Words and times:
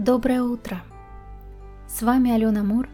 Доброе 0.00 0.42
утро! 0.42 0.80
С 1.86 2.00
вами 2.00 2.30
Алена 2.30 2.62
Мур 2.62 2.88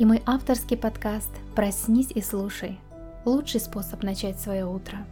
и 0.00 0.04
мой 0.04 0.20
авторский 0.26 0.76
подкаст 0.76 1.30
«Проснись 1.54 2.10
и 2.10 2.20
слушай»– 2.20 2.80
лучший 3.24 3.60
способ 3.60 4.02
начать 4.02 4.40
свое 4.40 4.66
утро. 4.66 5.06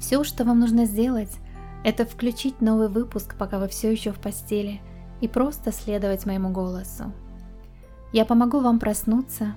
Все, 0.00 0.24
что 0.24 0.42
вам 0.42 0.58
нужно 0.58 0.86
сделать, 0.86 1.30
это 1.84 2.04
включить 2.04 2.60
новый 2.60 2.88
выпуск, 2.88 3.36
пока 3.38 3.60
вы 3.60 3.68
все 3.68 3.92
еще 3.92 4.10
в 4.10 4.18
постели, 4.18 4.80
и 5.20 5.28
просто 5.28 5.70
следовать 5.70 6.26
моему 6.26 6.50
голосу. 6.50 7.12
Я 8.12 8.24
помогу 8.24 8.58
вам 8.58 8.80
проснуться, 8.80 9.54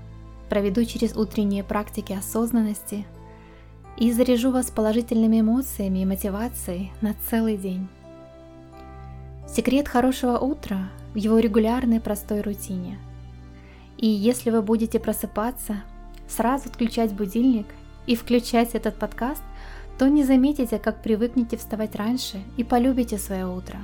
проведу 0.47 0.85
через 0.85 1.17
утренние 1.17 1.63
практики 1.63 2.13
осознанности 2.13 3.07
и 3.97 4.11
заряжу 4.11 4.51
вас 4.51 4.69
положительными 4.69 5.41
эмоциями 5.41 6.03
и 6.03 6.05
мотивацией 6.05 6.93
на 7.01 7.15
целый 7.15 7.57
день. 7.57 7.89
Секрет 9.53 9.89
хорошего 9.89 10.37
утра 10.37 10.89
в 11.13 11.17
его 11.17 11.37
регулярной 11.37 11.99
простой 11.99 12.39
рутине. 12.39 12.97
И 13.97 14.07
если 14.07 14.49
вы 14.49 14.61
будете 14.61 14.97
просыпаться, 14.97 15.83
сразу 16.25 16.69
отключать 16.69 17.11
будильник 17.13 17.67
и 18.07 18.15
включать 18.15 18.75
этот 18.75 18.95
подкаст, 18.95 19.43
то 19.97 20.07
не 20.07 20.23
заметите, 20.23 20.79
как 20.79 21.03
привыкнете 21.03 21.57
вставать 21.57 21.97
раньше 21.97 22.41
и 22.55 22.63
полюбите 22.63 23.17
свое 23.17 23.45
утро. 23.45 23.77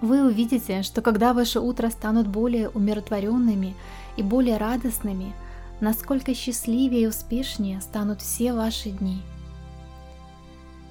Вы 0.00 0.24
увидите, 0.24 0.82
что 0.82 1.02
когда 1.02 1.34
ваши 1.34 1.58
утра 1.58 1.90
станут 1.90 2.28
более 2.28 2.68
умиротворенными 2.68 3.74
и 4.16 4.22
более 4.22 4.58
радостными, 4.58 5.32
насколько 5.80 6.32
счастливее 6.32 7.02
и 7.02 7.06
успешнее 7.08 7.80
станут 7.80 8.20
все 8.20 8.52
ваши 8.52 8.90
дни. 8.90 9.20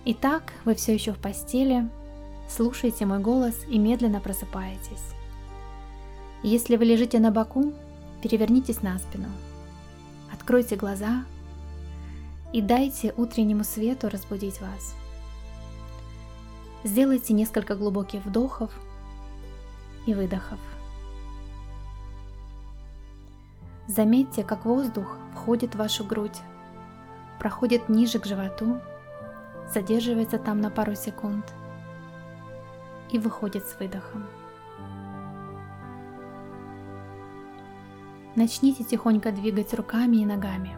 Итак, 0.04 0.52
вы 0.66 0.76
все 0.76 0.94
еще 0.94 1.14
в 1.14 1.18
постели, 1.18 1.90
слушайте 2.48 3.06
мой 3.06 3.20
голос 3.20 3.56
и 3.68 3.78
медленно 3.78 4.20
просыпаетесь. 4.20 5.14
Если 6.44 6.76
вы 6.78 6.86
лежите 6.86 7.20
на 7.20 7.32
боку, 7.32 7.74
перевернитесь 8.22 8.82
на 8.82 8.98
спину. 9.00 9.28
Откройте 10.34 10.76
глаза 10.76 11.26
и 12.54 12.62
дайте 12.62 13.14
утреннему 13.18 13.64
свету 13.64 14.10
разбудить 14.10 14.62
вас. 14.62 14.96
Сделайте 16.84 17.34
несколько 17.34 17.76
глубоких 17.76 18.26
вдохов 18.26 18.72
и 20.06 20.14
выдохов. 20.14 20.60
Заметьте, 23.88 24.44
как 24.44 24.66
воздух 24.66 25.18
входит 25.34 25.76
в 25.76 25.80
вашу 25.80 26.04
грудь, 26.04 26.40
проходит 27.40 27.90
ниже 27.90 28.20
к 28.20 28.26
животу, 28.26 28.80
задерживается 29.74 30.38
там 30.38 30.62
на 30.62 30.70
пару 30.70 30.96
секунд– 30.96 31.46
и 33.12 33.20
выходит 33.20 33.66
с 33.66 33.80
выдохом. 33.80 34.26
Начните 38.36 38.84
тихонько 38.84 39.32
двигать 39.32 39.74
руками 39.74 40.18
и 40.18 40.26
ногами. 40.26 40.78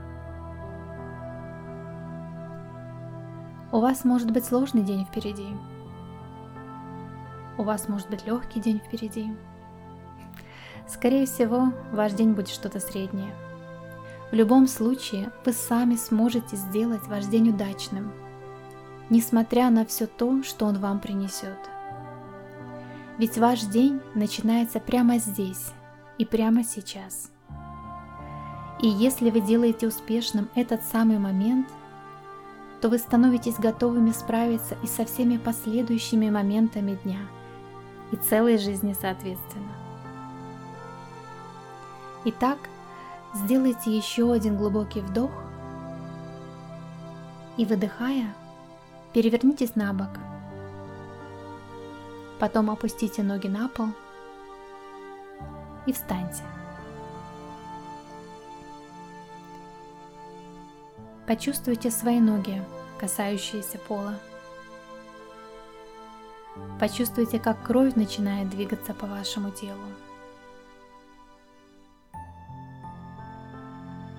У 3.71 3.79
вас 3.79 4.05
может 4.05 4.31
быть 4.31 4.45
сложный 4.45 4.81
день 4.81 5.05
впереди. 5.05 5.47
У 7.57 7.63
вас 7.63 7.89
может 7.89 8.09
быть 8.09 8.25
легкий 8.25 8.61
день 8.61 8.79
впереди. 8.79 9.35
Скорее 10.87 11.25
всего, 11.25 11.73
ваш 11.91 12.13
день 12.13 12.31
будет 12.31 12.47
что-то 12.47 12.79
среднее. 12.79 13.33
В 14.31 14.35
любом 14.35 14.65
случае, 14.65 15.31
вы 15.45 15.51
сами 15.51 15.95
сможете 15.95 16.55
сделать 16.55 17.05
ваш 17.07 17.25
день 17.25 17.49
удачным, 17.49 18.11
несмотря 19.09 19.69
на 19.69 19.85
все 19.85 20.07
то, 20.07 20.43
что 20.43 20.65
он 20.65 20.79
вам 20.79 20.99
принесет– 20.99 21.57
ведь 23.19 23.37
ваш 23.37 23.63
день 23.63 24.01
начинается 24.15 24.79
прямо 24.79 25.17
здесь 25.17 25.73
и 26.17 26.25
прямо 26.25 26.63
сейчас. 26.63 27.29
И 28.81 28.87
если 28.87 29.29
вы 29.29 29.41
делаете 29.41 29.89
успешным 29.89 30.47
этот 30.55 30.83
самый 30.85 31.19
момент, 31.19 31.67
то 32.79 32.87
вы 32.87 32.97
становитесь 32.97 33.55
готовыми 33.55 34.11
справиться 34.11 34.77
и 34.81 34.87
со 34.87 35.03
всеми 35.03 35.35
последующими 35.35 36.29
моментами 36.29 36.97
дня 37.03 37.19
и 38.13 38.15
целой 38.15 38.57
жизни 38.57 38.95
соответственно. 38.99 39.73
Итак, 42.23 42.57
сделайте 43.33 43.95
еще 43.95 44.31
один 44.31 44.55
глубокий 44.55 45.01
вдох 45.01 45.31
и 47.57 47.65
выдыхая, 47.65 48.33
перевернитесь 49.11 49.75
на 49.75 49.91
бок– 49.91 50.09
Потом 52.39 52.69
опустите 52.69 53.21
ноги 53.21 53.47
на 53.47 53.67
пол 53.67 53.87
и 55.85 55.91
встаньте. 55.91 56.43
Почувствуйте 61.27 61.91
свои 61.91 62.19
ноги, 62.19 62.63
касающиеся 62.97 63.77
пола. 63.77 64.15
Почувствуйте, 66.79 67.39
как 67.39 67.61
кровь 67.63 67.95
начинает 67.95 68.49
двигаться 68.49 68.93
по 68.93 69.05
вашему 69.05 69.51
телу. 69.51 69.83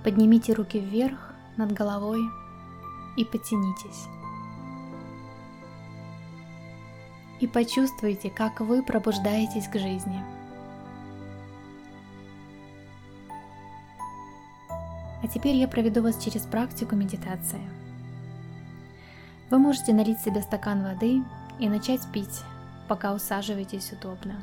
Поднимите 0.05 0.53
руки 0.53 0.79
вверх 0.79 1.19
над 1.57 1.73
головой 1.73 2.21
и 3.17 3.25
потянитесь. 3.25 4.20
И 7.41 7.47
почувствуйте, 7.47 8.31
как 8.31 8.61
вы 8.61 8.83
пробуждаетесь 8.83 9.67
к 9.67 9.79
жизни. 9.79 10.23
А 15.23 15.29
теперь 15.29 15.57
я 15.57 15.69
проведу 15.69 16.03
вас 16.03 16.23
через 16.23 16.43
практику 16.43 16.97
медитации. 16.97 17.61
Вы 19.51 19.59
можете 19.59 19.93
налить 19.93 20.21
себе 20.21 20.43
стакан 20.43 20.83
воды 20.83 21.23
и 21.59 21.69
начать 21.69 22.01
пить, 22.13 22.43
пока 22.89 23.13
усаживаетесь 23.15 23.93
удобно. 23.93 24.37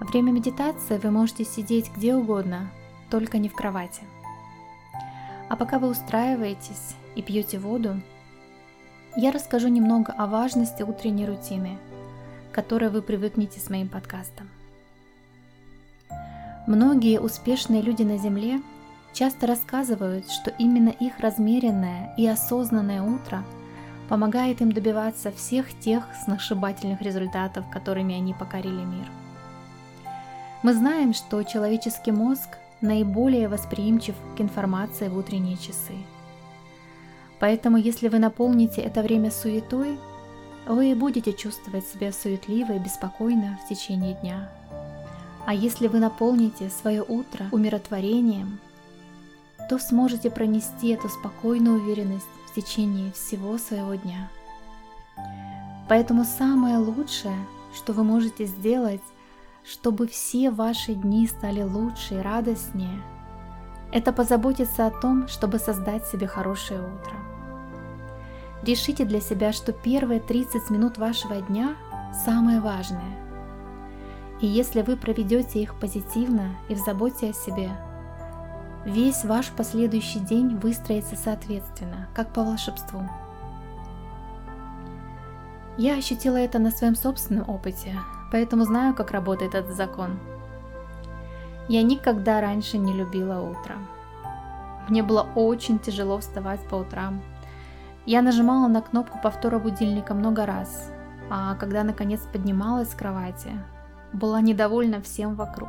Во 0.00 0.06
время 0.06 0.32
медитации 0.32 0.98
вы 0.98 1.10
можете 1.10 1.44
сидеть 1.44 1.90
где 1.96 2.14
угодно, 2.14 2.70
только 3.10 3.38
не 3.38 3.48
в 3.48 3.54
кровати. 3.54 4.02
А 5.48 5.56
пока 5.56 5.78
вы 5.78 5.88
устраиваетесь 5.88 6.94
и 7.16 7.22
пьете 7.22 7.58
воду, 7.58 8.00
я 9.16 9.32
расскажу 9.32 9.68
немного 9.68 10.12
о 10.12 10.26
важности 10.26 10.82
утренней 10.82 11.26
рутины, 11.26 11.78
к 12.50 12.54
которой 12.54 12.90
вы 12.90 13.02
привыкнете 13.02 13.58
с 13.60 13.68
моим 13.68 13.88
подкастом. 13.88 14.48
Многие 16.66 17.20
успешные 17.20 17.82
люди 17.82 18.02
на 18.02 18.18
Земле 18.18 18.60
часто 19.12 19.46
рассказывают, 19.46 20.30
что 20.30 20.50
именно 20.58 20.90
их 20.90 21.18
размеренное 21.18 22.14
и 22.16 22.26
осознанное 22.26 23.02
утро 23.02 23.42
помогает 24.08 24.60
им 24.60 24.70
добиваться 24.70 25.32
всех 25.32 25.78
тех 25.80 26.04
сногсшибательных 26.24 27.02
результатов, 27.02 27.64
которыми 27.72 28.14
они 28.14 28.34
покорили 28.34 28.84
мир. 28.84 29.06
Мы 30.62 30.74
знаем, 30.74 31.14
что 31.14 31.42
человеческий 31.42 32.12
мозг 32.12 32.58
наиболее 32.80 33.48
восприимчив 33.48 34.14
к 34.36 34.40
информации 34.40 35.08
в 35.08 35.16
утренние 35.16 35.56
часы– 35.56 35.94
Поэтому 37.40 37.78
если 37.78 38.08
вы 38.08 38.18
наполните 38.18 38.82
это 38.82 39.02
время 39.02 39.30
суетой, 39.30 39.98
вы 40.66 40.94
будете 40.94 41.32
чувствовать 41.32 41.86
себя 41.86 42.12
суетливо 42.12 42.74
и 42.74 42.78
беспокойно 42.78 43.58
в 43.64 43.68
течение 43.68 44.14
дня. 44.14 44.50
А 45.46 45.54
если 45.54 45.88
вы 45.88 45.98
наполните 45.98 46.68
свое 46.68 47.02
утро 47.02 47.46
умиротворением, 47.50 48.60
то 49.70 49.78
сможете 49.78 50.30
пронести 50.30 50.88
эту 50.88 51.08
спокойную 51.08 51.80
уверенность 51.80 52.26
в 52.46 52.54
течение 52.54 53.10
всего 53.12 53.56
своего 53.56 53.94
дня. 53.94 54.28
Поэтому 55.88 56.24
самое 56.24 56.76
лучшее, 56.76 57.38
что 57.74 57.94
вы 57.94 58.04
можете 58.04 58.44
сделать, 58.44 59.02
чтобы 59.64 60.06
все 60.06 60.50
ваши 60.50 60.94
дни 60.94 61.26
стали 61.26 61.62
лучше 61.62 62.14
и 62.16 62.22
радостнее, 62.22 63.02
это 63.92 64.12
позаботиться 64.12 64.86
о 64.86 64.90
том, 64.90 65.26
чтобы 65.26 65.58
создать 65.58 66.06
себе 66.06 66.26
хорошее 66.26 66.80
утро. 66.80 67.29
Решите 68.62 69.06
для 69.06 69.20
себя, 69.20 69.52
что 69.52 69.72
первые 69.72 70.20
30 70.20 70.68
минут 70.68 70.98
вашего 70.98 71.40
дня 71.40 71.76
самое 72.24 72.60
важное. 72.60 73.16
И 74.42 74.46
если 74.46 74.82
вы 74.82 74.96
проведете 74.96 75.62
их 75.62 75.78
позитивно 75.78 76.56
и 76.68 76.74
в 76.74 76.78
заботе 76.78 77.30
о 77.30 77.32
себе, 77.32 77.70
весь 78.84 79.24
ваш 79.24 79.50
последующий 79.50 80.20
день 80.20 80.56
выстроится 80.56 81.16
соответственно, 81.16 82.08
как 82.14 82.32
по 82.34 82.42
волшебству. 82.44 83.02
Я 85.78 85.96
ощутила 85.96 86.36
это 86.36 86.58
на 86.58 86.70
своем 86.70 86.96
собственном 86.96 87.48
опыте, 87.48 87.98
поэтому 88.30 88.64
знаю, 88.64 88.94
как 88.94 89.12
работает 89.12 89.54
этот 89.54 89.74
закон. 89.74 90.18
Я 91.68 91.82
никогда 91.82 92.42
раньше 92.42 92.76
не 92.76 92.92
любила 92.92 93.40
утро. 93.40 93.76
Мне 94.88 95.02
было 95.02 95.26
очень 95.34 95.78
тяжело 95.78 96.18
вставать 96.18 96.60
по 96.68 96.74
утрам– 96.74 97.22
я 98.06 98.22
нажимала 98.22 98.68
на 98.68 98.80
кнопку 98.80 99.18
повтора 99.22 99.58
будильника 99.58 100.14
много 100.14 100.46
раз, 100.46 100.90
а 101.30 101.54
когда 101.54 101.84
наконец 101.84 102.20
поднималась 102.32 102.90
с 102.90 102.94
кровати, 102.94 103.50
была 104.12 104.40
недовольна 104.40 105.00
всем 105.00 105.34
вокруг. 105.34 105.68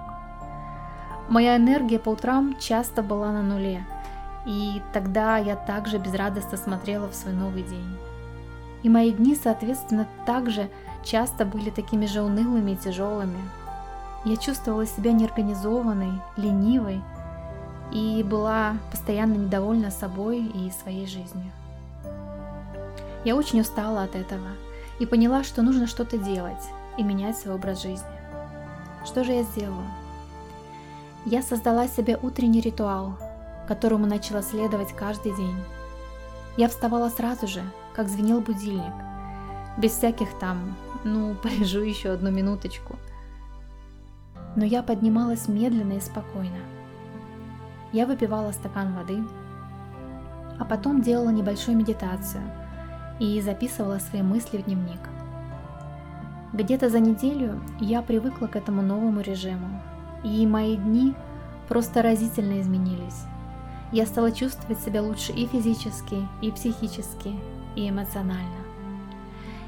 Моя 1.30 1.58
энергия 1.58 2.00
по 2.00 2.10
утрам 2.10 2.56
часто 2.60 3.04
была 3.04 3.32
на 3.32 3.44
нуле, 3.44 3.86
и 4.46 4.82
тогда 4.94 5.38
я 5.38 5.56
также 5.56 5.98
безрадостно 5.98 6.58
смотрела 6.58 7.08
в 7.08 7.16
свой 7.16 7.34
новый 7.34 7.64
день. 7.64 7.98
И 8.84 8.90
мои 8.90 9.12
дни, 9.12 9.36
соответственно, 9.36 10.08
также 10.26 10.70
часто 11.04 11.46
были 11.46 11.70
такими 11.70 12.06
же 12.06 12.22
унылыми 12.22 12.72
и 12.72 12.76
тяжелыми. 12.76 13.40
Я 14.26 14.38
чувствовала 14.38 14.86
себя 14.86 15.12
неорганизованной, 15.12 16.22
ленивой 16.38 17.02
и 17.92 18.24
была 18.24 18.78
постоянно 18.90 19.36
недовольна 19.36 19.92
собой 19.92 20.40
и 20.40 20.72
своей 20.72 21.06
жизнью. 21.06 21.52
Я 23.24 23.36
очень 23.36 23.62
устала 23.62 24.04
от 24.04 24.16
этого 24.16 24.48
и 25.00 25.06
поняла, 25.06 25.44
что 25.44 25.62
нужно 25.62 25.86
что-то 25.86 26.18
делать 26.18 26.64
и 26.98 27.04
менять 27.04 27.38
свой 27.38 27.56
образ 27.56 27.84
жизни. 27.84 28.08
Что 29.06 29.24
же 29.24 29.34
я 29.34 29.44
сделала? 29.44 29.86
Я 31.26 31.44
создала 31.44 31.88
себе 31.88 32.18
утренний 32.20 32.62
ритуал, 32.62 33.18
которому 33.68 34.08
начала 34.08 34.42
следовать 34.42 34.94
каждый 34.94 35.36
день. 35.36 35.56
Я 36.58 36.68
вставала 36.68 37.10
сразу 37.10 37.48
же, 37.48 37.62
как 37.94 38.10
звенел 38.10 38.42
будильник, 38.42 38.94
без 39.78 39.92
всяких 39.92 40.38
там, 40.40 40.76
ну, 41.04 41.36
полежу 41.44 41.82
еще 41.82 42.10
одну 42.10 42.32
минуточку. 42.32 42.96
Но 44.56 44.66
я 44.66 44.82
поднималась 44.82 45.48
медленно 45.48 45.94
и 45.94 46.02
спокойно. 46.02 46.60
Я 47.94 48.08
выпивала 48.08 48.52
стакан 48.52 48.96
воды, 48.96 49.24
а 50.60 50.66
потом 50.66 51.02
делала 51.02 51.30
небольшую 51.30 51.78
медитацию 51.78 52.44
и 53.22 53.40
записывала 53.40 54.00
свои 54.00 54.24
мысли 54.24 54.58
в 54.58 54.66
дневник. 54.66 55.00
Где-то 56.54 56.90
за 56.90 57.00
неделю 57.00 57.62
я 57.80 58.02
привыкла 58.02 58.48
к 58.48 58.56
этому 58.56 58.82
новому 58.82 59.22
режиму, 59.22 59.80
и 60.24 60.48
мои 60.48 60.76
дни 60.76 61.14
просто 61.68 62.02
разительно 62.02 62.60
изменились. 62.60 63.26
Я 63.92 64.08
стала 64.08 64.32
чувствовать 64.32 64.80
себя 64.80 65.04
лучше 65.04 65.34
и 65.34 65.46
физически, 65.46 66.28
и 66.42 66.50
психически, 66.50 67.36
и 67.76 67.88
эмоционально. 67.90 68.66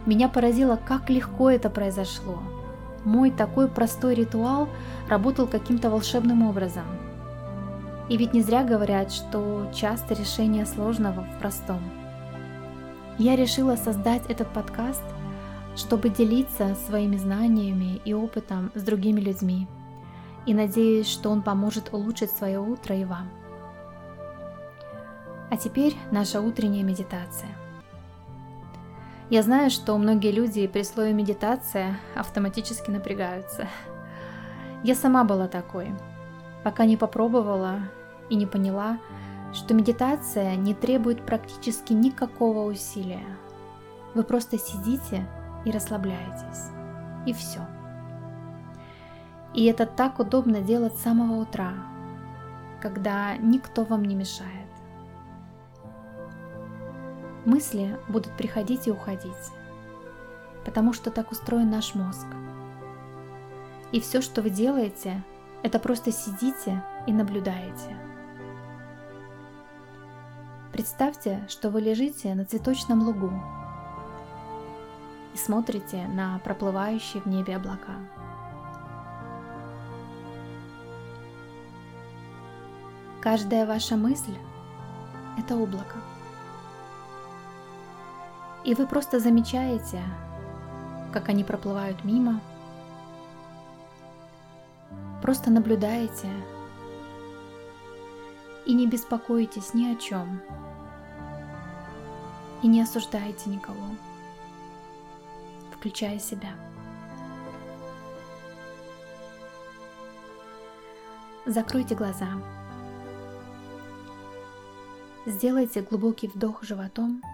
Меня 0.07 0.29
поразило, 0.29 0.79
как 0.83 1.11
легко 1.11 1.51
это 1.51 1.69
произошло. 1.69 2.39
Мой 3.05 3.29
такой 3.29 3.67
простой 3.67 4.15
ритуал 4.15 4.67
работал 5.07 5.45
каким-то 5.45 5.91
волшебным 5.91 6.41
образом. 6.41 6.85
И 8.09 8.17
ведь 8.17 8.33
не 8.33 8.41
зря 8.41 8.63
говорят, 8.63 9.11
что 9.11 9.69
часто 9.75 10.15
решение 10.15 10.65
сложного 10.65 11.21
в 11.21 11.39
простом. 11.39 12.02
Я 13.19 13.35
решила 13.35 13.75
создать 13.75 14.25
этот 14.27 14.51
подкаст, 14.51 15.03
чтобы 15.75 16.09
делиться 16.09 16.75
своими 16.87 17.17
знаниями 17.17 18.01
и 18.05 18.13
опытом 18.13 18.71
с 18.73 18.81
другими 18.81 19.19
людьми. 19.19 19.67
И 20.47 20.53
надеюсь, 20.53 21.07
что 21.07 21.29
он 21.29 21.43
поможет 21.43 21.93
улучшить 21.93 22.31
свое 22.31 22.59
утро 22.59 22.95
и 22.95 23.05
вам. 23.05 23.29
А 25.51 25.57
теперь 25.57 25.95
наша 26.09 26.41
утренняя 26.41 26.83
медитация. 26.83 27.49
Я 29.29 29.43
знаю, 29.43 29.69
что 29.69 29.95
многие 29.97 30.31
люди 30.31 30.65
при 30.65 30.81
слове 30.83 31.13
медитация 31.13 31.99
автоматически 32.15 32.89
напрягаются. 32.89 33.67
Я 34.83 34.95
сама 34.95 35.23
была 35.23 35.47
такой, 35.47 35.93
пока 36.63 36.85
не 36.85 36.97
попробовала 36.97 37.79
и 38.29 38.35
не 38.35 38.47
поняла, 38.47 38.97
что 39.53 39.73
медитация 39.73 40.55
не 40.55 40.73
требует 40.73 41.25
практически 41.25 41.93
никакого 41.93 42.69
усилия. 42.69 43.25
Вы 44.15 44.23
просто 44.23 44.57
сидите 44.57 45.25
и 45.63 45.71
расслабляетесь. 45.71 46.71
И 47.25 47.33
все. 47.33 47.59
И 49.53 49.65
это 49.65 49.85
так 49.85 50.19
удобно 50.19 50.61
делать 50.61 50.95
с 50.95 51.03
самого 51.03 51.41
утра, 51.41 51.73
когда 52.81 53.37
никто 53.37 53.83
вам 53.83 54.03
не 54.03 54.15
мешает. 54.15 54.49
Мысли 57.45 57.97
будут 58.07 58.35
приходить 58.35 58.87
и 58.87 58.91
уходить, 58.91 59.31
потому 60.65 60.93
что 60.93 61.11
так 61.11 61.31
устроен 61.31 61.69
наш 61.69 61.93
мозг. 61.93 62.25
И 63.91 63.99
все, 63.99 64.21
что 64.21 64.41
вы 64.41 64.49
делаете, 64.49 65.23
это 65.61 65.77
просто 65.77 66.11
сидите 66.11 66.83
и 67.05 67.13
наблюдаете. 67.13 67.95
Представьте, 70.73 71.41
что 71.47 71.69
вы 71.69 71.79
лежите 71.79 72.35
на 72.35 72.43
цветочном 72.43 73.03
лугу 73.03 73.31
и 75.33 75.37
смотрите 75.37 76.05
на 76.07 76.39
проплывающие 76.39 77.21
в 77.21 77.27
небе 77.27 77.55
облака. 77.55 77.95
Каждая 83.21 83.65
ваша 83.65 83.95
мысль– 83.95 84.35
это 85.37 85.55
облако– 85.55 85.95
и 88.63 88.73
вы 88.75 88.87
просто 88.87 89.19
замечаете, 89.19 90.01
как 91.11 91.27
они 91.27 91.43
проплывают 91.43 92.03
мимо. 92.05 92.39
Просто 95.21 95.51
наблюдаете 95.51 96.29
и 98.65 98.73
не 98.73 98.87
беспокоитесь 98.87 99.73
ни 99.73 99.93
о 99.93 99.95
чем. 99.95 100.41
И 102.61 102.67
не 102.67 102.81
осуждаете 102.81 103.49
никого, 103.49 103.95
включая 105.75 106.19
себя. 106.19 106.55
Закройте 111.45 111.95
глаза. 111.95 112.29
Сделайте 115.25 115.81
глубокий 115.81 116.27
вдох 116.27 116.63
животом– 116.63 117.21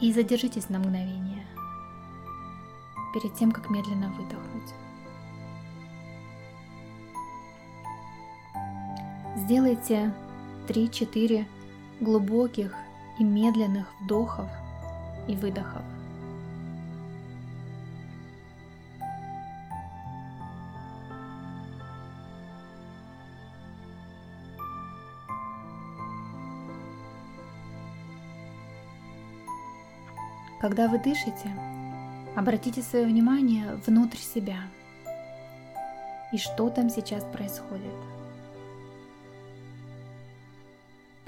и 0.00 0.12
задержитесь 0.12 0.68
на 0.68 0.78
мгновение 0.78 1.44
перед 3.12 3.34
тем, 3.34 3.50
как 3.50 3.68
медленно 3.70 4.10
выдохнуть. 4.10 4.74
Сделайте 9.44 10.12
3-4 10.66 11.46
глубоких 12.00 12.74
и 13.20 13.24
медленных 13.24 13.86
вдохов 14.00 14.48
и 15.28 15.36
выдохов. 15.36 15.82
Когда 30.60 30.88
вы 30.88 30.98
дышите, 30.98 31.48
обратите 32.34 32.82
свое 32.82 33.06
внимание 33.06 33.76
внутрь 33.86 34.18
себя. 34.18 34.58
И 36.32 36.38
что 36.38 36.68
там 36.70 36.90
сейчас 36.90 37.22
происходит. 37.24 37.94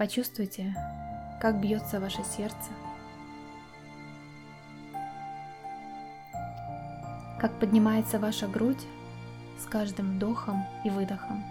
Почувствуйте, 0.01 0.75
как 1.43 1.61
бьется 1.61 2.01
ваше 2.01 2.25
сердце, 2.25 2.71
как 7.39 7.53
поднимается 7.61 8.19
ваша 8.19 8.49
грудь 8.49 8.83
с 9.59 9.67
каждым 9.67 10.17
вдохом 10.17 10.65
и 10.87 10.89
выдохом. 10.89 11.45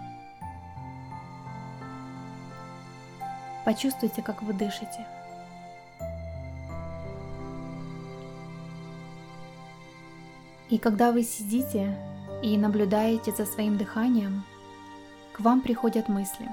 Почувствуйте, 3.64 4.20
как 4.20 4.42
вы 4.42 4.52
дышите– 4.52 5.06
И 10.70 10.78
когда 10.78 11.10
вы 11.10 11.24
сидите 11.24 11.96
и 12.44 12.56
наблюдаете 12.56 13.32
за 13.32 13.44
своим 13.44 13.76
дыханием, 13.76 14.44
к 15.32 15.40
вам 15.40 15.62
приходят 15.62 16.08
мысли. 16.08 16.48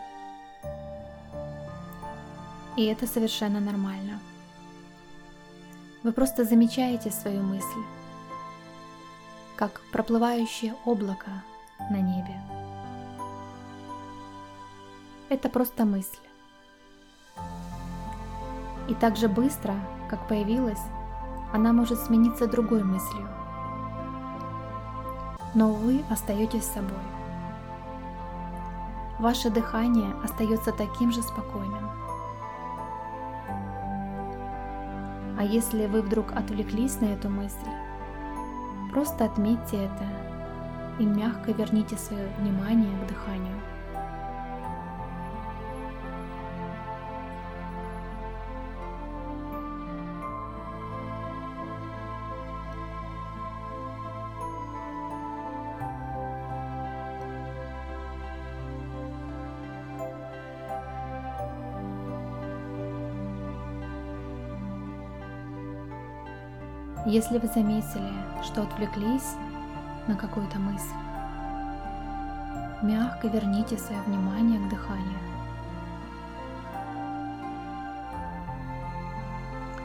И 2.77 2.85
это 2.85 3.07
совершенно 3.07 3.59
нормально. 3.59 4.19
Вы 6.03 6.11
просто 6.13 6.45
замечаете 6.45 7.11
свою 7.11 7.43
мысль, 7.43 7.83
как 9.57 9.81
проплывающее 9.91 10.75
облако 10.85 11.43
на 11.89 11.97
небе. 11.97 12.39
Это 15.27 15.49
просто 15.49 15.83
мысль. 15.83 16.17
И 18.87 18.93
так 18.93 19.17
же 19.17 19.27
быстро, 19.27 19.75
как 20.09 20.27
появилась, 20.29 20.81
она 21.51 21.73
может 21.73 21.99
смениться 21.99 22.47
другой 22.47 22.83
мыслью– 22.83 23.27
но 25.57 25.71
вы 25.73 26.03
остаетесь 26.11 26.65
собой. 26.65 26.91
Ваше 29.17 29.49
дыхание 29.49 30.13
остается 30.23 30.71
таким 30.71 31.11
же 31.11 31.23
спокойным. 31.23 32.06
А 35.37 35.43
если 35.43 35.85
вы 35.85 36.01
вдруг 36.01 36.31
отвлеклись 36.31 36.99
на 36.99 37.05
эту 37.05 37.29
мысль, 37.29 37.69
просто 38.91 39.25
отметьте 39.25 39.77
это 39.77 40.05
и 40.99 41.05
мягко 41.05 41.51
верните 41.51 41.95
свое 41.95 42.27
внимание 42.39 42.91
к 43.03 43.07
дыханию. 43.07 43.55
Если 67.07 67.37
вы 67.37 67.47
заметили, 67.47 68.11
что 68.43 68.63
отвлеклись 68.63 69.35
на 70.07 70.17
какую-то 70.17 70.59
мысль, 70.59 70.93
мягко 72.81 73.29
верните 73.29 73.77
свое 73.77 74.01
внимание 74.01 74.59
к 74.59 74.69
дыханию. 74.69 75.17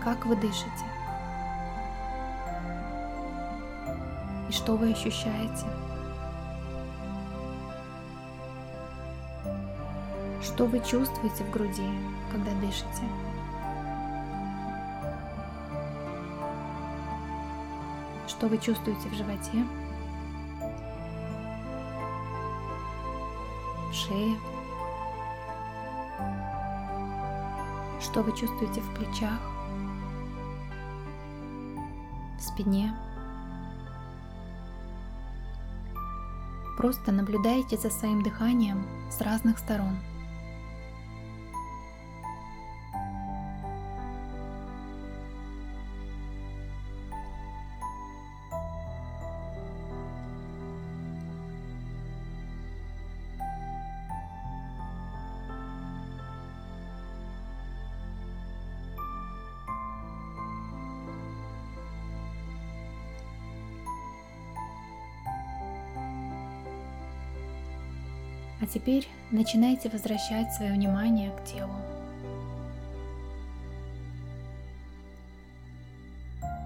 Как 0.02 0.26
вы 0.26 0.34
дышите? 0.34 0.84
И 4.48 4.52
что 4.52 4.74
вы 4.74 4.90
ощущаете? 4.90 5.66
Что 10.42 10.66
вы 10.66 10.80
чувствуете 10.80 11.44
в 11.44 11.52
груди, 11.52 11.88
когда 12.32 12.50
дышите? 12.60 13.04
Что 18.42 18.49
вы 18.49 18.58
чувствуете 18.58 19.08
в 19.08 19.14
животе? 19.14 19.64
В 23.88 23.94
шее? 23.94 24.37
Что 28.00 28.22
вы 28.25 28.37
чувствуете 28.37 28.80
в 28.80 28.94
плечах? 28.96 29.38
В 32.37 32.42
спине? 32.42 32.92
Просто 36.76 37.12
наблюдайте 37.12 37.76
за 37.76 37.90
своим 37.90 38.25
дыханием 38.25 38.84
с 39.08 39.20
разных 39.20 39.61
сторон– 39.61 39.96
А 68.62 68.66
теперь 68.66 69.09
начинайте 69.33 69.88
возвращать 69.88 70.54
свое 70.54 70.73
внимание 70.73 71.33
к 71.33 71.45
телу. 71.45 71.75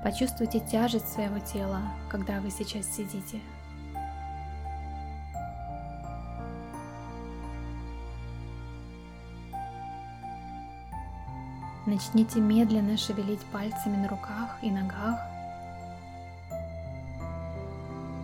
Почувствуйте 0.04 0.60
тяжесть 0.60 1.08
своего 1.08 1.38
тела, 1.38 1.80
когда 2.10 2.38
вы 2.42 2.50
сейчас 2.50 2.84
сидите. 2.94 3.40
Начните 11.86 12.40
медленно 12.40 12.98
шевелить 12.98 13.40
пальцами 13.46 13.96
на 13.96 14.08
руках 14.08 14.58
и 14.60 14.70
ногах 14.70 15.18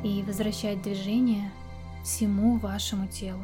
и 0.05 0.23
возвращать 0.25 0.83
движение 0.83 1.51
всему 2.05 2.59
вашему 2.59 3.07
телу. 3.07 3.41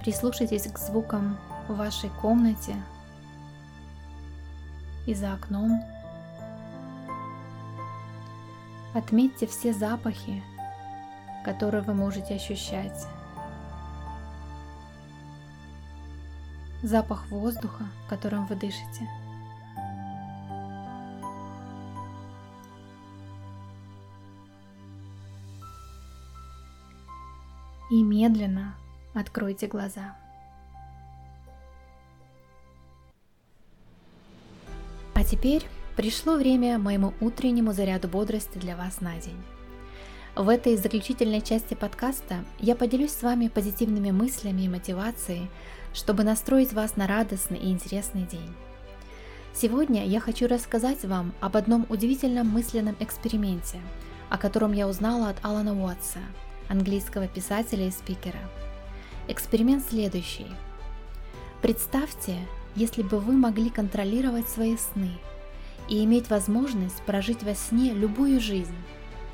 Прислушайтесь 0.00 0.62
к 0.62 0.78
звукам 0.78 1.38
в 1.68 1.76
вашей 1.76 2.08
комнате 2.22 2.74
и 5.06 5.12
за 5.12 5.34
окном. 5.34 5.82
Отметьте 8.94 9.46
все 9.46 9.74
запахи, 9.74 10.42
которые 11.44 11.82
вы 11.82 11.92
можете 11.92 12.34
ощущать. 12.34 13.06
Запах 16.82 17.26
воздуха, 17.30 17.84
которым 18.08 18.46
вы 18.46 18.56
дышите. 18.56 19.06
И 27.90 28.02
медленно 28.02 28.74
Откройте 29.12 29.66
глаза. 29.66 30.16
А 35.14 35.24
теперь 35.24 35.66
пришло 35.96 36.36
время 36.36 36.78
моему 36.78 37.12
утреннему 37.20 37.72
заряду 37.72 38.06
бодрости 38.06 38.56
для 38.58 38.76
вас 38.76 39.00
на 39.00 39.16
день. 39.18 39.36
В 40.36 40.48
этой 40.48 40.76
заключительной 40.76 41.40
части 41.40 41.74
подкаста 41.74 42.44
я 42.60 42.76
поделюсь 42.76 43.10
с 43.10 43.22
вами 43.22 43.48
позитивными 43.48 44.12
мыслями 44.12 44.62
и 44.62 44.68
мотивацией, 44.68 45.50
чтобы 45.92 46.22
настроить 46.22 46.72
вас 46.72 46.94
на 46.94 47.08
радостный 47.08 47.58
и 47.58 47.72
интересный 47.72 48.22
день. 48.22 48.54
Сегодня 49.52 50.06
я 50.06 50.20
хочу 50.20 50.46
рассказать 50.46 51.04
вам 51.04 51.34
об 51.40 51.56
одном 51.56 51.84
удивительном 51.88 52.46
мысленном 52.46 52.94
эксперименте, 53.00 53.80
о 54.28 54.38
котором 54.38 54.72
я 54.72 54.86
узнала 54.86 55.30
от 55.30 55.44
Алана 55.44 55.74
Уотса, 55.74 56.20
английского 56.68 57.26
писателя 57.26 57.88
и 57.88 57.90
спикера– 57.90 58.38
Эксперимент 59.30 59.84
следующий. 59.88 60.48
Представьте, 61.62 62.36
если 62.74 63.02
бы 63.02 63.20
вы 63.20 63.34
могли 63.34 63.70
контролировать 63.70 64.48
свои 64.48 64.76
сны 64.76 65.12
и 65.88 66.02
иметь 66.02 66.28
возможность 66.30 67.00
прожить 67.02 67.44
во 67.44 67.54
сне 67.54 67.92
любую 67.92 68.40
жизнь, 68.40 68.74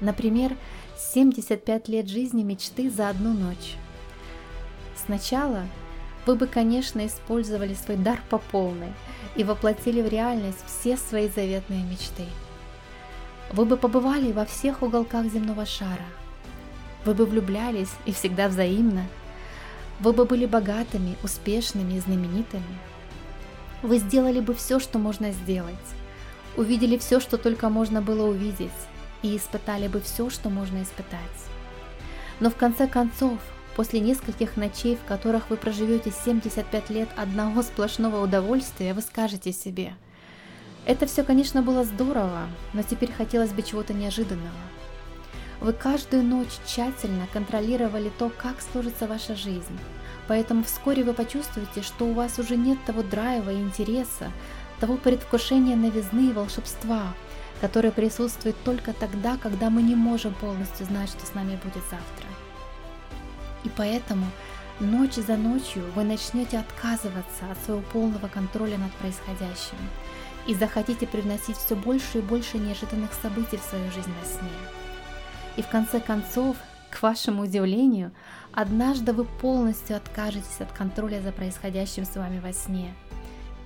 например, 0.03 0.55
75 0.99 1.89
лет 1.89 2.11
жизни 2.11 2.43
мечты 2.43 2.91
за 2.91 3.09
одну 3.09 3.33
ночь. 3.33 3.77
Сначала 5.07 5.63
вы 6.27 6.37
бы, 6.37 6.47
конечно, 6.47 7.07
использовали 7.07 7.73
свой 7.73 7.97
дар 7.97 8.21
по 8.29 8.37
полной 8.37 8.93
и 9.35 9.45
воплотили 9.45 10.03
в 10.03 10.09
реальность 10.09 10.63
все 10.67 10.99
свои 10.99 11.31
заветные 11.31 11.85
мечты. 11.85 12.27
Вы 13.51 13.65
бы 13.65 13.79
побывали 13.79 14.31
во 14.33 14.45
всех 14.45 14.83
уголках 14.83 15.25
земного 15.33 15.65
шара. 15.65 16.05
Вы 17.07 17.15
бы 17.15 17.25
влюблялись 17.25 17.93
и 18.05 18.13
всегда 18.13 18.49
взаимно– 18.49 19.07
вы 20.01 20.13
бы 20.13 20.25
были 20.25 20.47
богатыми, 20.47 21.17
успешными 21.23 21.95
и 21.95 22.01
знаменитыми. 22.01 22.79
Вы 23.83 23.99
сделали 23.99 24.41
бы 24.41 24.55
все, 24.55 24.79
что 24.79 24.99
можно 24.99 25.33
сделать, 25.33 25.75
увидели 26.57 26.99
все, 26.99 27.21
что 27.21 27.39
только 27.39 27.69
можно 27.69 28.03
было 28.03 28.27
увидеть, 28.27 28.71
и 29.23 29.37
испытали 29.37 29.89
бы 29.89 30.01
все, 30.01 30.31
что 30.31 30.51
можно 30.51 30.83
испытать. 30.83 31.21
Но 32.41 32.51
в 32.51 32.57
конце 32.57 32.87
концов, 32.87 33.39
после 33.75 34.01
нескольких 34.01 34.57
ночей, 34.57 34.97
в 34.97 35.07
которых 35.07 35.51
вы 35.51 35.57
проживете 35.57 36.11
75 36.11 36.91
лет 36.91 37.09
одного 37.17 37.63
сплошного 37.63 38.23
удовольствия, 38.23 38.95
вы 38.95 39.01
скажете 39.03 39.53
себе, 39.53 39.95
это 40.87 41.07
все, 41.07 41.25
конечно, 41.25 41.63
было 41.63 41.85
здорово, 41.85 42.47
но 42.73 42.83
теперь 42.83 43.11
хотелось 43.13 43.53
бы 43.53 43.63
чего-то 43.63 43.93
неожиданного. 43.93 44.53
Вы 45.61 45.73
каждую 45.73 46.23
ночь 46.23 46.59
тщательно 46.67 47.27
контролировали 47.33 48.11
то, 48.19 48.31
как 48.31 48.61
сложится 48.61 49.07
ваша 49.07 49.35
жизнь. 49.35 49.79
Поэтому 50.29 50.65
вскоре 50.65 51.03
вы 51.03 51.15
почувствуете, 51.15 51.83
что 51.83 52.07
у 52.07 52.13
вас 52.13 52.39
уже 52.39 52.57
нет 52.57 52.79
того 52.85 53.03
драйва 53.03 53.51
и 53.51 53.61
интереса, 53.61 54.31
того 54.81 54.97
предвкушения 54.97 55.77
новизны 55.77 56.31
и 56.31 56.33
волшебства, 56.33 57.15
которое 57.61 57.91
присутствует 57.91 58.57
только 58.65 58.93
тогда, 58.93 59.37
когда 59.39 59.71
мы 59.71 59.83
не 59.83 59.95
можем 59.95 60.35
полностью 60.35 60.87
знать, 60.87 61.09
что 61.09 61.25
с 61.25 61.35
нами 61.35 61.59
будет 61.63 61.83
завтра. 61.85 62.29
И 63.65 63.71
поэтому 63.75 64.27
ночь 64.79 65.15
за 65.15 65.37
ночью 65.37 65.85
вы 65.95 66.05
начнете 66.05 66.59
отказываться 66.59 67.51
от 67.51 67.59
своего 67.65 67.83
полного 67.93 68.29
контроля 68.29 68.77
над 68.77 68.93
происходящим 68.95 69.79
и 70.47 70.55
захотите 70.55 71.07
привносить 71.07 71.57
все 71.57 71.75
больше 71.75 72.19
и 72.19 72.23
больше 72.23 72.59
неожиданных 72.59 73.11
событий 73.15 73.57
в 73.57 73.63
свою 73.63 73.91
жизнь 73.91 74.13
во 74.21 74.27
сне. 74.27 74.86
И 75.57 75.63
в 75.63 75.69
конце 75.69 76.01
концов, 76.01 76.57
К 76.91 77.03
вашему 77.03 77.43
удивлению, 77.43 78.13
однажды 78.53 79.13
вы 79.13 79.25
полностью 79.25 79.97
откажетесь 79.97 80.61
от 80.61 80.73
контроля 80.73 81.21
за 81.21 81.33
происходящим 81.33 82.05
с 82.05 82.17
вами 82.17 82.39
во 82.41 82.53
сне. 82.53 82.95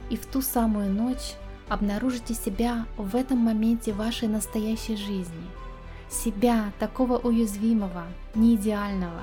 И 0.08 0.16
в 0.16 0.26
ту 0.26 0.42
самую 0.42 0.90
ночь 0.90 1.34
обнаружите 1.68 2.34
себя 2.34 2.86
в 2.96 3.14
этом 3.14 3.38
моменте 3.38 3.92
вашей 3.92 4.26
настоящей 4.26 4.96
жизни. 4.96 5.46
Себя 6.10 6.72
такого 6.80 7.18
уязвимого, 7.18 8.04
неидеального 8.34 9.22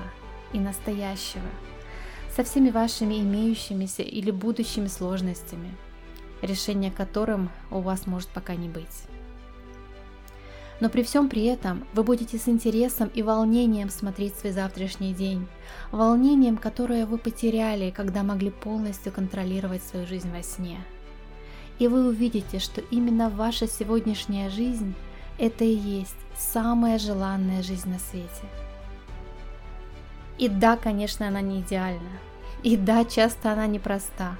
и 0.54 0.58
настоящего, 0.58 1.50
со 2.34 2.44
всеми 2.44 2.70
вашими 2.70 3.20
имеющимися 3.20 4.02
или 4.02 4.30
будущими 4.30 4.86
сложностями, 4.86 5.74
решение 6.40 6.90
которым 6.90 7.50
у 7.70 7.80
вас 7.80 8.06
может 8.06 8.28
пока 8.30 8.54
не 8.54 8.68
быть. 8.68 9.02
Но 10.80 10.88
при 10.88 11.02
всем 11.02 11.28
при 11.28 11.44
этом 11.44 11.84
вы 11.92 12.04
будете 12.04 12.38
с 12.38 12.48
интересом 12.48 13.10
и 13.12 13.22
волнением 13.22 13.90
смотреть 13.90 14.36
свой 14.36 14.52
завтрашний 14.52 15.12
день, 15.12 15.48
волнением, 15.90 16.56
которое 16.56 17.04
вы 17.04 17.18
потеряли, 17.18 17.90
когда 17.90 18.22
могли 18.22 18.50
полностью 18.50 19.12
контролировать 19.12 19.82
свою 19.82 20.06
жизнь 20.06 20.30
во 20.30 20.42
сне. 20.42 20.78
И 21.78 21.88
вы 21.88 22.08
увидите, 22.08 22.58
что 22.58 22.80
именно 22.80 23.28
ваша 23.28 23.66
сегодняшняя 23.66 24.50
жизнь– 24.50 24.94
это 25.38 25.64
и 25.64 25.74
есть 25.74 26.16
самая 26.36 26.98
желанная 26.98 27.62
жизнь 27.62 27.90
на 27.90 27.98
свете. 27.98 28.28
И 30.38 30.48
да, 30.48 30.76
конечно, 30.76 31.26
она 31.26 31.40
не 31.40 31.60
идеальна. 31.60 32.10
И 32.62 32.76
да, 32.76 33.04
часто 33.04 33.52
она 33.52 33.66
непроста. 33.66 34.36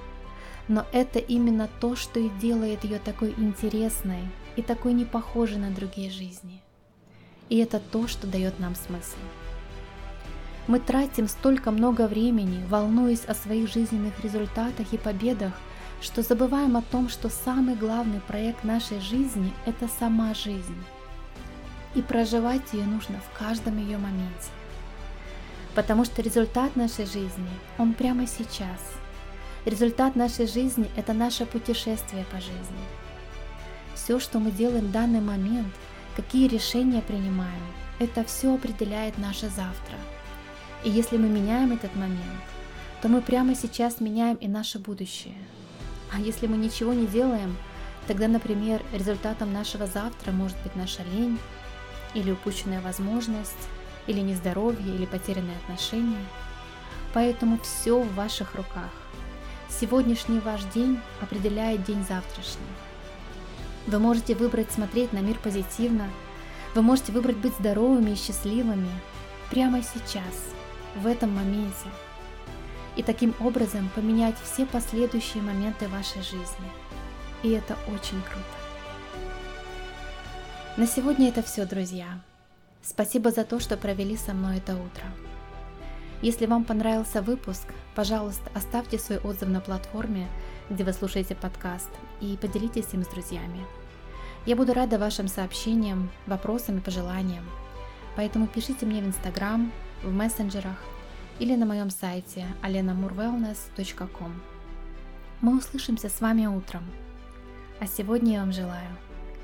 Но 0.67 0.85
это 0.91 1.19
именно 1.19 1.69
то, 1.79 1.95
что 1.95 2.19
и 2.19 2.29
делает 2.41 2.83
ее 2.83 2.99
такой 2.99 3.33
интересной, 3.37 4.29
и 4.59 4.61
такой 4.61 4.91
не 4.91 5.05
похожий 5.05 5.57
на 5.57 5.71
другие 5.71 6.11
жизни. 6.11 6.61
И 7.47 7.57
это 7.57 7.79
то, 7.79 8.09
что 8.09 8.27
дает 8.27 8.59
нам 8.59 8.75
смысл. 8.75 9.17
Мы 10.67 10.79
тратим 10.79 11.29
столько 11.29 11.71
много 11.71 12.07
времени, 12.07 12.63
волнуясь 12.67 13.23
о 13.25 13.33
своих 13.33 13.71
жизненных 13.71 14.21
результатах 14.21 14.91
и 14.91 14.97
победах, 14.97 15.53
что 16.01 16.21
забываем 16.21 16.75
о 16.75 16.81
том, 16.81 17.07
что 17.07 17.29
самый 17.29 17.75
главный 17.75 18.19
проект 18.19 18.65
нашей 18.65 18.99
жизни– 18.99 19.53
это 19.65 19.87
сама 19.87 20.33
жизнь. 20.33 20.83
И 21.95 22.01
проживать 22.01 22.73
ее 22.73 22.83
нужно 22.83 23.19
в 23.19 23.39
каждом 23.39 23.77
ее 23.79 23.97
моменте. 23.97 24.51
Потому 25.73 26.03
что 26.03 26.21
результат 26.21 26.75
нашей 26.75 27.05
жизни, 27.05 27.49
он 27.77 27.93
прямо 27.93 28.27
сейчас. 28.27 28.81
Результат 29.65 30.17
нашей 30.17 30.47
жизни– 30.47 30.89
это 30.97 31.13
наше 31.13 31.45
путешествие 31.45 32.25
по 32.31 32.41
жизни– 32.41 32.83
все, 34.09 34.19
что 34.19 34.39
мы 34.39 34.49
делаем 34.49 34.87
в 34.87 34.91
данный 34.91 35.21
момент, 35.21 35.71
какие 36.15 36.47
решения 36.47 37.03
принимаем, 37.03 37.61
это 37.99 38.23
все 38.23 38.55
определяет 38.55 39.19
наше 39.19 39.49
завтра. 39.49 39.99
И 40.83 40.89
если 40.89 41.17
мы 41.17 41.27
меняем 41.27 41.73
этот 41.73 41.95
момент, 41.95 42.41
то 43.03 43.07
мы 43.07 43.21
прямо 43.21 43.53
сейчас 43.53 44.01
меняем 44.01 44.35
и 44.37 44.47
наше 44.47 44.79
будущее. 44.79 45.35
А 46.11 46.19
если 46.19 46.47
мы 46.47 46.57
ничего 46.57 46.91
не 46.91 47.05
делаем, 47.05 47.55
тогда, 48.07 48.27
например, 48.27 48.81
результатом 48.93 49.53
нашего 49.53 49.85
завтра 49.85 50.31
может 50.31 50.57
быть 50.63 50.75
наша 50.75 51.03
лень, 51.03 51.37
или 52.15 52.31
упущенная 52.31 52.81
возможность, 52.81 53.69
или 54.07 54.21
нездоровье, 54.21 54.95
или 54.95 55.05
потерянные 55.05 55.57
отношения. 55.57 56.25
Поэтому 57.13 57.59
все 57.59 57.99
в 57.99 58.15
ваших 58.15 58.55
руках. 58.55 58.89
Сегодняшний 59.69 60.39
ваш 60.39 60.63
день 60.73 60.99
определяет 61.21 61.83
день 61.83 62.03
завтрашний. 62.09 62.88
Вы 63.89 63.97
можете 63.97 64.35
выбрать 64.35 64.71
смотреть 64.71 65.13
на 65.13 65.17
мир 65.17 65.39
позитивно. 65.39 66.07
Вы 66.75 66.83
можете 66.83 67.11
выбрать 67.11 67.37
быть 67.37 67.55
здоровыми 67.55 68.11
и 68.11 68.15
счастливыми 68.15 68.91
прямо 69.49 69.81
сейчас, 69.81 70.53
в 70.95 71.07
этом 71.07 71.33
моменте. 71.33 71.89
И 72.95 73.01
таким 73.01 73.33
образом 73.39 73.89
поменять 73.95 74.35
все 74.43 74.67
последующие 74.67 75.41
моменты 75.41 75.87
вашей 75.87 76.21
жизни. 76.21 76.69
И 77.41 77.49
это 77.49 77.75
очень 77.87 78.21
круто. 78.21 78.45
На 80.77 80.85
сегодня 80.85 81.29
это 81.29 81.41
все, 81.41 81.65
друзья. 81.65 82.19
Спасибо 82.83 83.31
за 83.31 83.43
то, 83.43 83.59
что 83.59 83.75
провели 83.75 84.17
со 84.17 84.35
мной 84.35 84.57
это 84.57 84.75
утро. 84.75 85.03
Если 86.21 86.45
вам 86.45 86.63
понравился 86.63 87.23
выпуск, 87.23 87.73
пожалуйста, 87.95 88.51
оставьте 88.53 88.99
свой 88.99 89.17
отзыв 89.17 89.49
на 89.49 89.61
платформе, 89.61 90.27
где 90.69 90.83
вы 90.83 90.93
слушаете 90.93 91.33
подкаст, 91.33 91.89
и 92.21 92.37
поделитесь 92.39 92.93
им 92.93 93.03
с 93.03 93.07
друзьями. 93.07 93.65
Я 94.45 94.55
буду 94.55 94.73
рада 94.73 94.97
вашим 94.97 95.27
сообщениям, 95.27 96.09
вопросам 96.25 96.77
и 96.77 96.81
пожеланиям. 96.81 97.45
Поэтому 98.15 98.47
пишите 98.47 98.85
мне 98.85 99.01
в 99.01 99.07
Инстаграм, 99.07 99.71
в 100.03 100.11
мессенджерах 100.11 100.77
или 101.39 101.55
на 101.55 101.65
моем 101.65 101.89
сайте 101.89 102.45
alenamurwellness.com. 102.63 104.41
Мы 105.41 105.57
услышимся 105.57 106.09
с 106.09 106.21
вами 106.21 106.45
утром. 106.47 106.83
А 107.79 107.87
сегодня 107.87 108.33
я 108.33 108.39
вам 108.39 108.51
желаю 108.51 108.89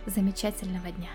замечательного 0.05 0.91
дня. 0.91 1.09